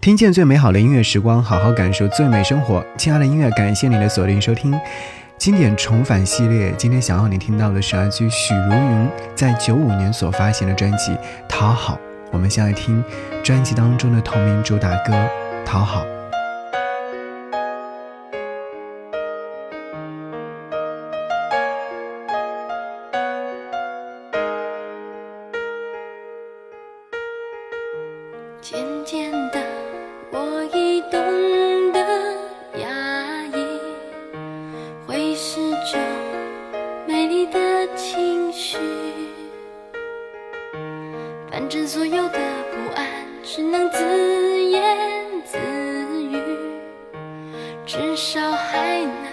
[0.00, 2.82] 听见最美好的音乐时光，好好感受最美生活。
[2.96, 4.74] 亲爱的音乐，感谢您的锁定收听
[5.36, 6.72] 经典重返系列。
[6.78, 11.12] 今天想要你听到的是来自许茹芸在九五年所发行的专辑
[11.46, 11.96] 《讨好》。
[12.32, 13.04] 我们先来听
[13.42, 15.12] 专辑当中的同名主打歌
[15.66, 16.02] 《讨好》。
[37.40, 38.76] 你的情绪。
[41.50, 42.38] 反正所有的
[42.70, 43.06] 不安
[43.42, 44.82] 只能自言
[45.46, 45.56] 自
[46.22, 46.36] 语
[47.86, 49.29] 至少还能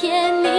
[0.00, 0.49] 甜蜜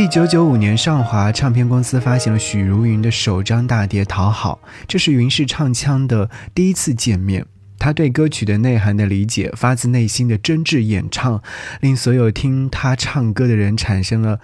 [0.00, 4.58] 一九九五年，上华唱片公司发行了许茹芸的首张大碟《讨好》，
[4.88, 7.44] 这是云氏唱腔的第一次见面。
[7.78, 11.42] 他对歌曲的内涵的理解，发自内心的真挚演唱，
[11.82, 14.40] 令所有听他唱歌的人产生了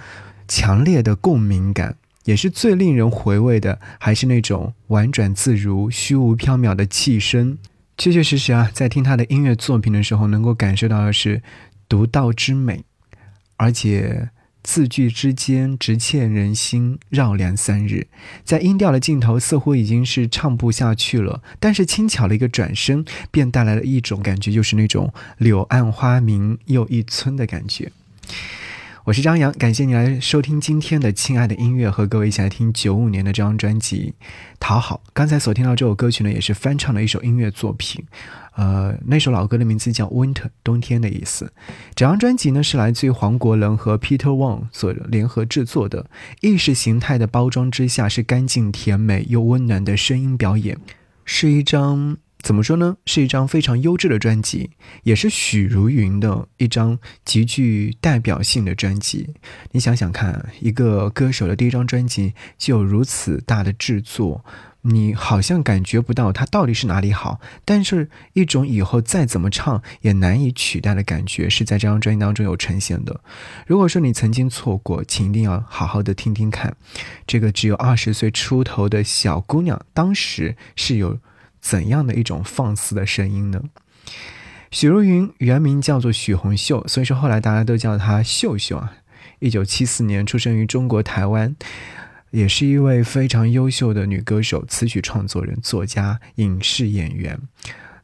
[0.46, 1.96] 强烈的共鸣感。
[2.24, 7.56] 也是最令人回味的，还是那种婉转自如、虚无缥缈的气声。
[7.96, 11.40] 确确实实啊，在听他的音乐作品的时候，能够感受到的是
[11.88, 12.84] 独到之美，
[13.56, 14.28] 而且
[14.66, 18.08] 字句之间直欠人心，绕梁三日。
[18.44, 27.92] 在音调的尽头，似乎已经是唱不下去了，但是轻巧的一个转身，便带来了一种感觉，就是那种柳暗花明又一村的感觉。
[29.06, 34.12] 我是张扬，感谢你来收听今天的《亲爱的音乐》，和各位一起来听九五年的这张专辑
[34.58, 35.00] 《讨好》。
[35.12, 38.04] 刚才所听到这首歌曲呢，也是翻唱的一首音乐作品，
[38.56, 41.52] 呃，那首老歌的名字叫《Winter》，冬天的意思。
[41.94, 46.10] 整张专辑呢是来自于黄国伦和 Peter Wang 所联合制作的，
[46.40, 50.76] 意识形态的包装之下是干净甜美又温暖的声音表演，
[51.24, 52.16] 是一张。
[52.42, 52.96] 怎么说呢？
[53.06, 54.70] 是一张非常优质的专辑，
[55.02, 59.34] 也是许茹芸的一张极具代表性的专辑。
[59.72, 64.44] 你想想看，一个歌手的第一张专辑就有如此大的制作，
[64.82, 73.20] 你好像感觉不到它到底是哪里好，但是一种以后再怎么唱也难以取代的感觉是在这张专辑当中有呈现的。
[73.66, 76.76] 如果说你曾经错过，请一定要好好的听听看，
[77.26, 81.18] 这个只有二十岁出头的小姑娘当时是有。
[81.68, 83.60] 怎样的一种放肆的声音呢？
[84.70, 88.92] 许茹芸原名叫做许红秀，所以说后来大家都叫她秀秀啊。
[89.40, 91.56] 一九七四年出生于中国台湾，
[92.30, 97.40] 也是一位非常优秀的女歌手、词曲创作人、作家、影视演员。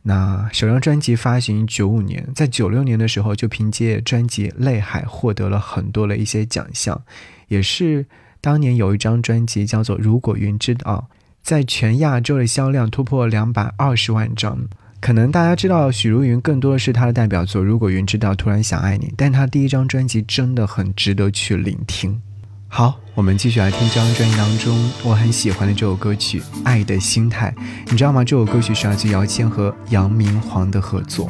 [0.03, 7.05] 那首张专辑发行九五年，在九六年的时候就凭借专辑《泪海》获得了很多的一些奖项，
[7.47, 8.07] 也是
[8.41, 11.09] 当年有一张专辑叫做《如果云知道》。
[11.43, 14.61] 在全亚洲的销量突破两百二十万张，
[15.01, 22.23] 可能大家知道许茹芸更多的是她的代表作《如果云知道》，突然想爱你，但她第一张专辑真的很值得去聆听。
[22.69, 27.51] 好，我们继续来听这张专辑当中我很喜欢的这首歌曲《爱的心态》，
[27.91, 28.25] 你知道吗？
[28.25, 31.29] 这首歌曲是来自姚谦和杨明煌的合作。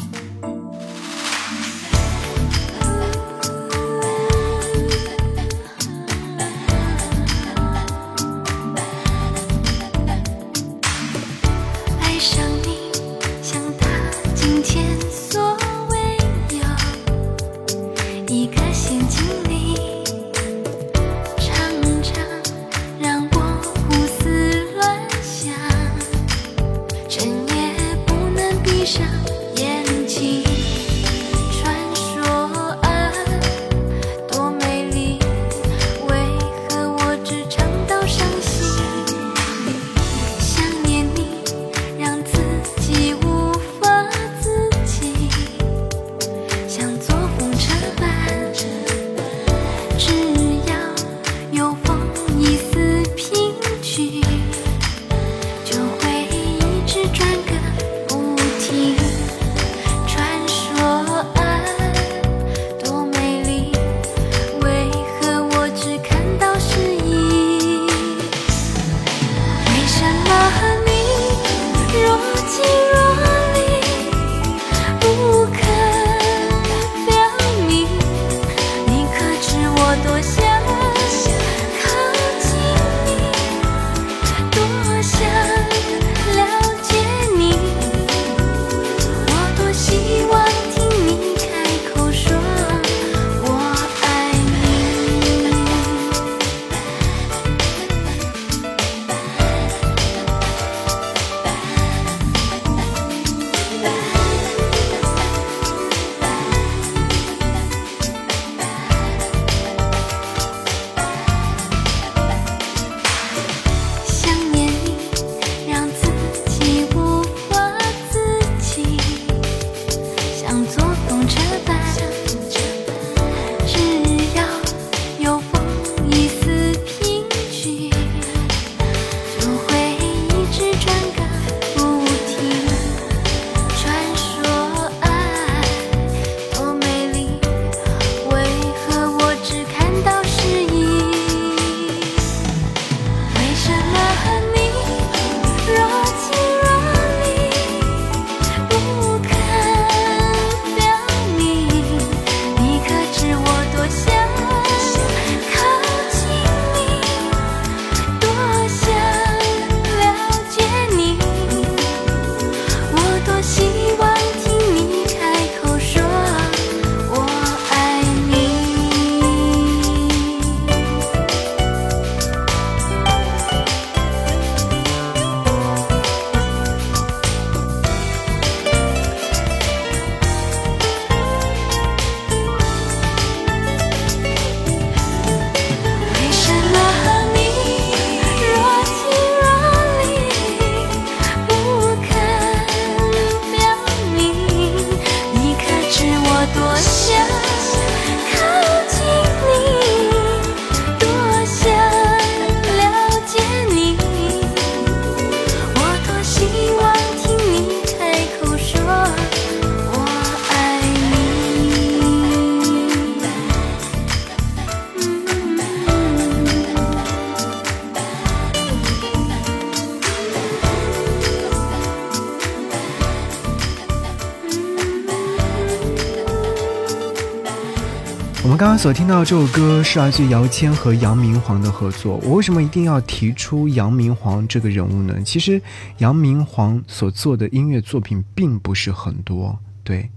[228.62, 232.18] 刚刚所听到这首歌是来自姚谦和杨明煌的合作。
[232.18, 235.20] 我为什么一定要提出杨明煌这个人物呢？
[235.24, 235.60] 其实
[235.98, 240.08] 杨明煌所做的音乐作品并不是很多，对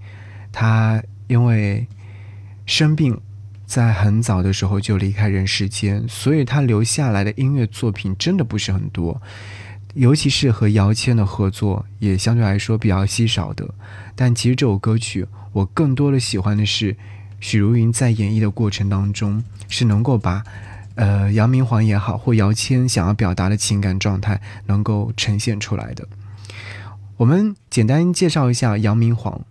[0.51, 1.87] 他因为
[2.67, 3.19] 生病，
[3.65, 9.19] 在很早的时候就离开人世间，所以他留下来的音乐作品真的不是很多。
[9.95, 13.67] 尤其是和姚谦的合作，也相对来说比较稀少的。
[14.15, 16.95] 但其实这首歌曲，我更多的喜欢的是。
[17.39, 20.43] 许茹芸在演绎的过程当中，是能够把，
[20.95, 26.07] 呃，杨明煌也好，或姚谦想要表达的情感状态能够呈现出来的。
[27.17, 29.41] 我们简单介绍一下杨明煌，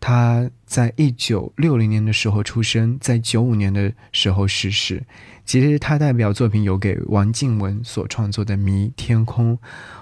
[0.00, 5.04] 他在一九六零年的时候出生，在九五年的时候逝世。
[5.46, 9.58] 其实他代表作品有给王静文所创作的《迷天空》，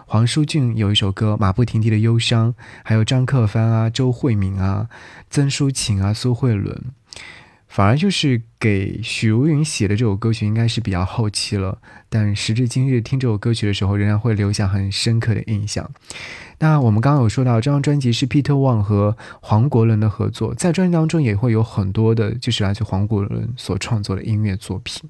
[0.07, 2.53] 黄舒骏有一首歌《马不停蹄的忧伤》，
[2.85, 4.89] 还有张克帆啊、周慧敏啊、
[5.31, 6.81] 曾淑琴啊、苏慧伦。
[7.69, 11.79] 反而就是给许茹芸写的这首歌曲，应该是比较后期了。
[12.11, 15.91] 但时至今日，听这首歌曲的时候，仍然会留下很深刻的印象。
[16.59, 25.09] 那我们刚刚有说到，这张专辑是 Peter Wang 和黄国伦的合作，在专辑当中也会有很多的，就是来自黄国伦所创作的音乐作品。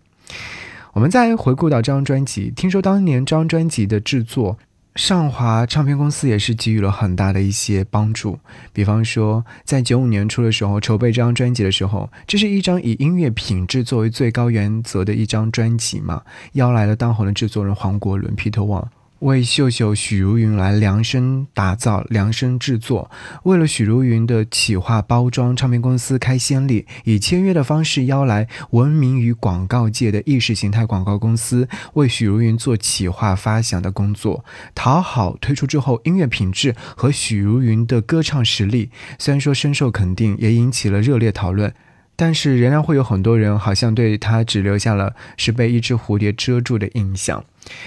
[0.92, 4.56] 我们再回顾到这张专辑，听说当年这张专辑的制作。
[4.94, 8.38] 上华唱片公司也是给予了很大的一些帮助，
[8.75, 16.22] 比方说，在九五年初的时候筹备这张专辑的时候，这是一张以音乐品质作为最高原则的一张专辑嘛，
[16.52, 18.88] 邀来了当红的制作人黄国伦 Peter Wang。
[19.23, 23.09] 为秀秀许茹芸来量身打造、量身制作，
[23.45, 41.73] 为了许茹芸的企划包装，唱片公司开先例，以签约的方式邀来闻名于广告界的意识形态广告公司，为许茹芸做企划发想的工作，讨好推出之后，音乐品质和许茹芸的歌唱实力，虽然说深受肯定，也引起了热烈讨论。
[42.16, 47.45] 但是仍然会有很多人好像对他只留下了是被一只蝴蝶遮住的印象。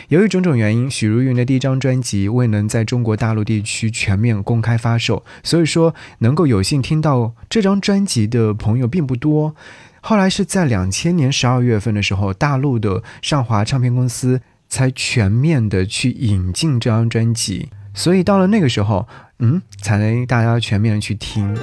[0.10, 9.56] 由于种种原因，许茹芸的第一张专辑未能在中国大陆地区全面公开发售，所以说能够有幸听到这张专辑的朋友并不多。
[10.02, 19.08] 后来是在两千年十二月份的时候，大陆的上华唱片公司才全面的去引进这张专辑，所以到了那个时候，
[19.40, 21.56] 嗯，才能大家全面的去听。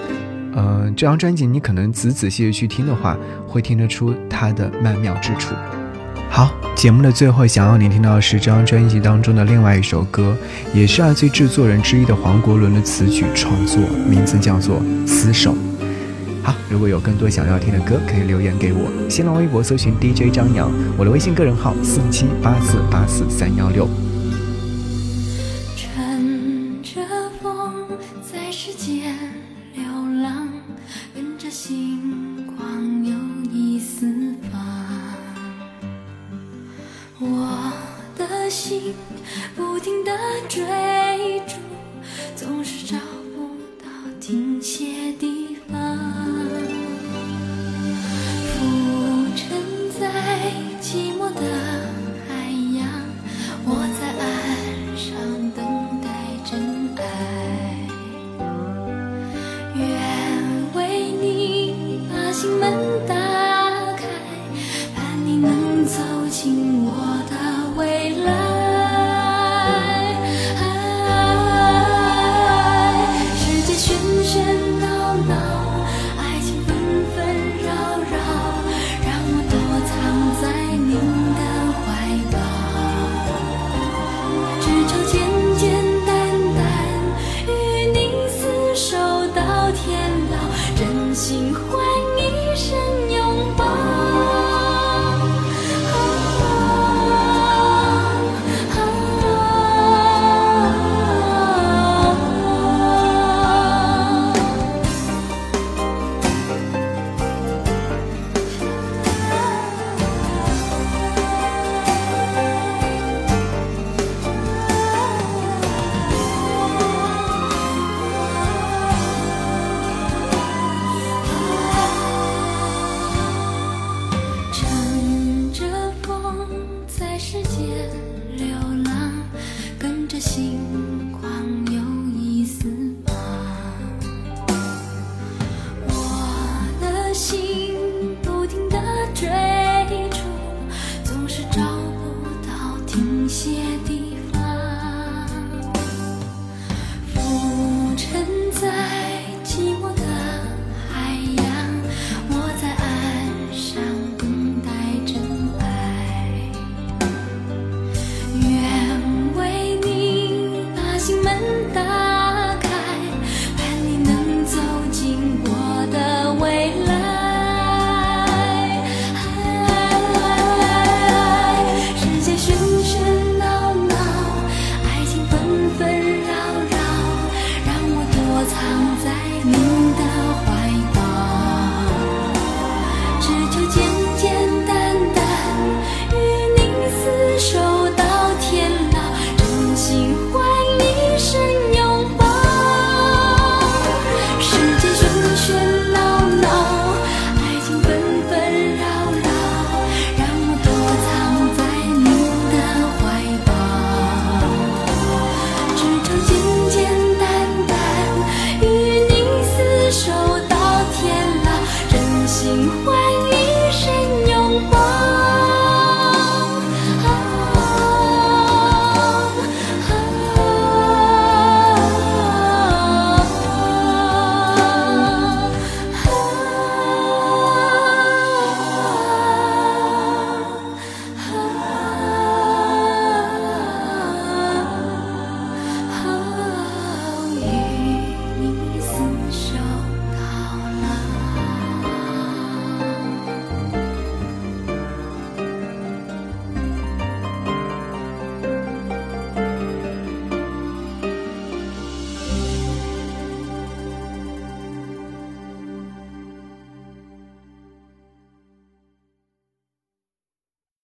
[0.54, 3.16] 嗯，这张专辑你可能仔仔细细去听的话，
[3.46, 5.54] 会听得出它的曼妙之处。
[6.28, 10.36] 好，节目的最后，想要你听到的是这张专辑当中的另外一首歌，
[10.74, 15.52] 也是来自制作人之一的黄国伦的词曲创作，名字叫做《厮守》。
[16.42, 23.88] 好，如果有更多想要听的歌，可以留言给我，新浪微博搜寻 DJ 张扬，我的微信个人号四七八四八四三幺六。